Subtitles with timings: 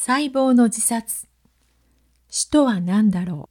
[0.00, 1.26] 細胞の自殺。
[2.30, 3.48] 死とは何だろ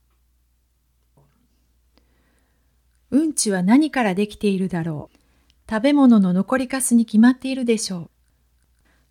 [3.11, 3.17] う。
[3.17, 5.17] うんちは何からできているだろう。
[5.69, 8.09] 食べ物の残りかすに決まっているでしょう。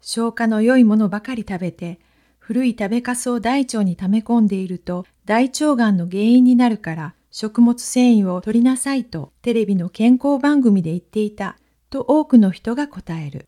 [0.01, 2.01] 消化の良いものばかり食べて
[2.38, 11.59] 古い食べかすを大腸に溜め込んでいると大腸がんの原因になるから食物繊維を取りなさいとテレビの健康番組で言っていた
[11.91, 13.47] と多くの人が答える。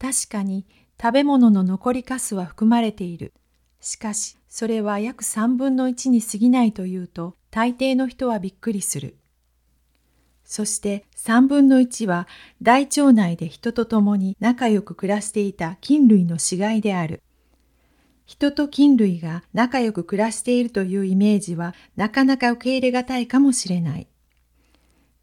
[0.00, 0.66] 確かに
[1.00, 3.32] 食べ物の残りかすは含まれている。
[3.80, 9.16] しかし、それは約3分の1に過ぎないというと、大抵の人はびっくりする。
[10.44, 12.28] そして3分の1は
[12.62, 17.22] 大腸内で人と共に仲良く暮らしていた菌類の死骸である。
[18.26, 24.08] 人と菌類が仲良く暮らしているというイメージはなかなか受け入れがたいかもしれない。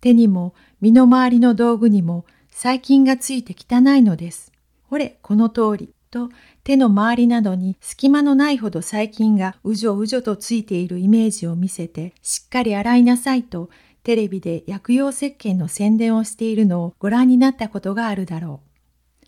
[0.02, 4.53] 手にも身の回りの道具にも細菌がついて汚いのです。
[4.94, 5.90] ほれ、この通り。
[6.12, 6.30] と
[6.64, 13.72] 手の周りなどに隙間のないほど細菌がうじょうじょとついているイメージを見せてしっかり洗いなさいと
[14.04, 19.28] テレビで薬用石鹸の宣伝をしているのをご覧になったことがあるだろう。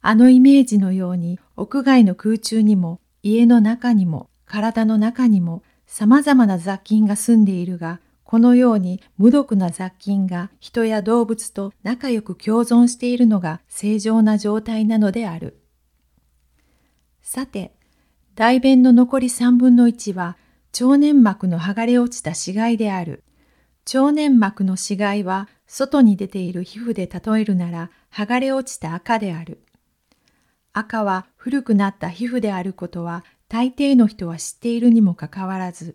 [0.00, 8.00] あのイメージのように屋外の空中にも家の中にも体の中にも様々な雑菌が住んでいるが
[8.34, 15.62] このように無毒な雑菌が人や動物と仲良く共存しているのが正常な状態なのである。
[17.22, 17.76] さて、
[18.34, 20.36] 大便の残り3分の1は
[20.72, 23.22] 腸粘膜の剥がれ落ちた死骸である。
[23.94, 29.62] 腸粘膜の死骸は外に出ている皮膚で例えるなら剥がれ落ちた赤である。
[30.72, 35.94] 赤は古くなった皮膚であることは大抵の人は知っているにもかかわらず、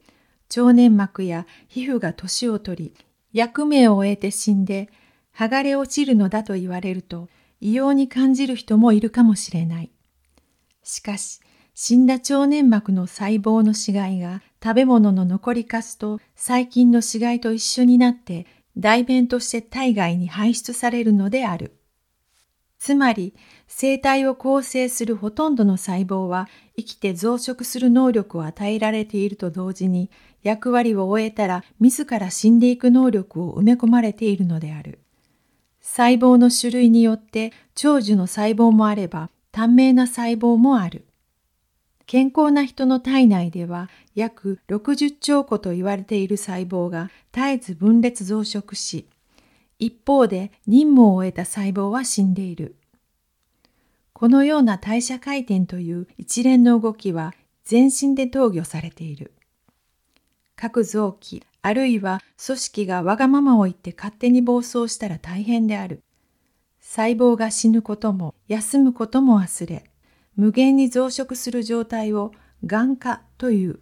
[0.56, 2.94] 腸粘膜や皮膚が年を取り、
[3.34, 4.90] 役目を終えて死んで、
[5.36, 7.30] 剥がれ落ちるのだと言われると、
[7.62, 9.92] 異様に感じる人もいるかもしれない。
[10.84, 11.40] しかし、
[11.76, 21.80] 死んだ腸粘膜の細胞の死骸が食べ物の残りかすと細菌の死骸と一緒になって大便として体外に排出されるのである。
[22.80, 23.34] つまり、
[23.68, 30.10] 生体を構成するほとんどの細胞は生きて増殖する能力を与えられていると同時に
[30.44, 35.00] 役割を終えたら自ら死んでいく能力を埋め込まれているのである。
[35.82, 41.06] 細胞の種類によって長寿の細胞もあれば短命な細胞もある。
[42.06, 49.08] 健康な人の体内では約60兆個と言われている細胞が絶えず分裂増殖し、
[49.78, 52.76] 一方で任務を終えた細胞は死んでいる。
[54.14, 57.34] このような代謝回転という一連の動きは
[57.64, 59.32] 全身で投与されている。
[60.62, 66.04] 各臓器、あるいは組織がわがままを言って勝手に暴走したら大変である。
[66.82, 69.90] 細胞が死ぬことも休むことも忘れ、
[70.36, 72.34] 無限に増殖する状態を
[72.66, 73.80] 眼化という。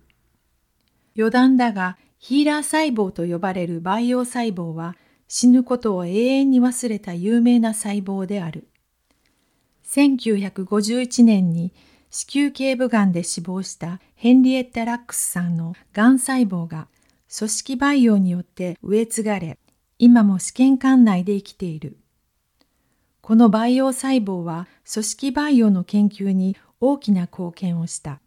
[1.17, 4.95] 余談だが、ヒーラー細胞と呼ばれる培養細胞は
[5.27, 8.67] 死ぬことを永遠に忘れた有名な細胞である。
[9.83, 11.73] 1951年に
[12.17, 16.87] 子宮頸部がんで死亡したヘンリエッタ・ラックスさんのがん細胞が
[17.31, 19.59] 組織培養によって植え継がれ、
[19.99, 21.97] 今も試験管内で生きている。
[23.21, 28.19] この培養細胞は組織培養の研究に大きな貢献をした。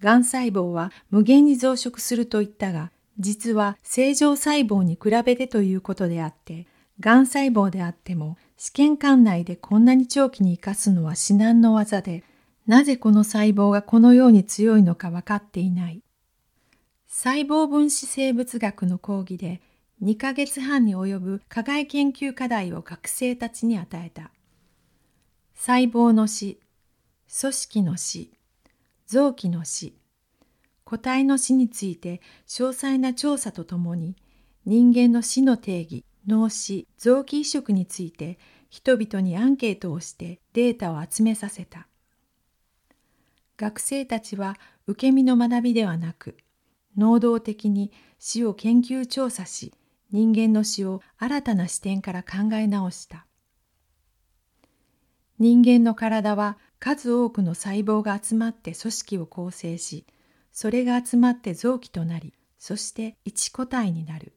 [0.00, 6.66] がん細胞は無限に増殖すると言ったが、実は正常細胞に比べてということであって、
[7.00, 12.24] がん細胞であっても試験管内でこんなに長期に生かすのは至難の技で、
[12.66, 16.02] なぜこの細胞がこのように強いのか分かっていない。
[17.06, 19.62] 細胞分子生物学の講義で
[20.02, 24.32] 2ヶ月半に及ぶ課外研究課題を学生たちに与えた。
[25.54, 26.60] 細胞の死、
[27.40, 28.32] 組織の死、
[29.06, 29.94] 臓器の死、
[30.84, 34.16] 個体の死について詳細な調査とともに
[34.66, 38.38] 人間の死の定義、脳死、臓器移植について
[38.68, 41.86] 人々にアンケートをしてデータを集めさせた。
[43.56, 44.56] 学生たちは
[44.86, 46.36] 受け身の学びではなく、
[46.96, 49.72] 能動的に死を研究調査し、
[50.10, 53.26] 人間の死を新たな視点から考え直した。
[55.38, 60.06] 人間の体は数多くの細胞が集まって組織を構成し、
[60.52, 64.32] それが集まって臓器となり、そして一個体になる。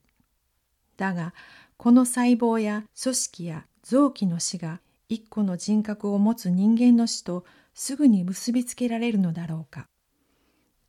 [0.98, 1.34] だが、
[1.78, 7.46] この細胞や組織や臓器の死が一個の人格を持つ人間の死と
[7.82, 9.88] すぐに結びつけられるのだろうか。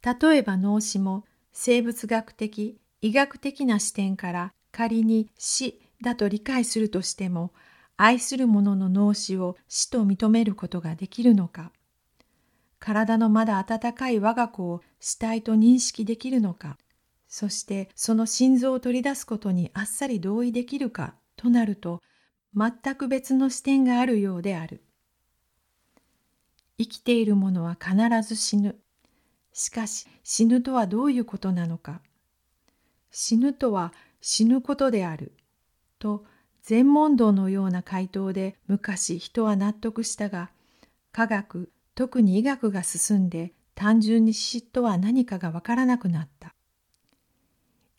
[0.03, 7.53] 例えば脳死も生物学的、医学的な視点から仮に死だと理解するとしても、
[7.97, 11.71] 愛する者の脳死を死と認めることができるのか。
[12.81, 16.77] 体のまだ温かい我が子を死体と認識できるのか、
[17.29, 22.03] そしてその心臓を取り出すことにあっさり同意できるかとなると、
[22.53, 24.83] 全く別の視点があるようである。
[26.81, 27.95] 生きている者は必
[28.27, 28.75] ず死ぬ。
[29.53, 32.01] しかし死ぬとはどういうことなのか。
[33.11, 33.93] 死ぬとは
[34.23, 35.35] 死ぬことである。
[35.99, 36.25] と
[36.63, 40.51] 全問答のような回答で昔人は納得したが、
[41.13, 46.55] 科学、特に医学が進んで単純に死とは何かがわからなくなった。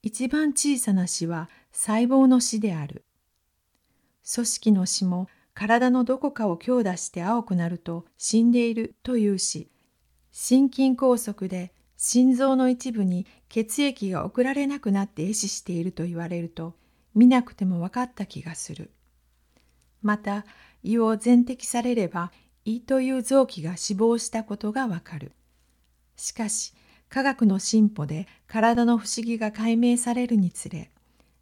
[0.02, 3.06] 一番小さな死は細胞の死である。
[4.34, 9.70] 組織の死も体のどこかを強打して青くなると死んでいるというし、
[10.32, 16.76] 心筋梗塞で心臓の一部に血液が送られなくなって壊死していると言われると
[17.14, 18.92] 見なくても分かった気がする。
[20.02, 20.46] また
[20.84, 22.32] 胃を全摘されれば
[22.66, 25.34] 胃という臓器が死亡したことがわかる。
[26.16, 26.74] しかし
[27.10, 30.92] 科学の進歩で体の不思議が解明されるにつれ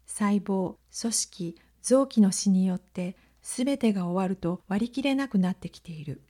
[0.04, 3.16] 細胞組織臓器の死によって
[3.52, 6.22] 全てが終わると割り切れなくなってきている。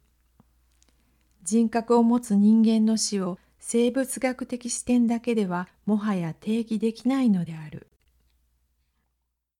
[1.43, 7.89] 人格を持つ人間の死を生物学的視点だけではもはや定義できないのである。